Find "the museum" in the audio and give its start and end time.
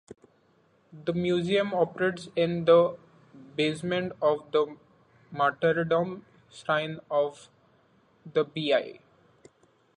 1.05-1.75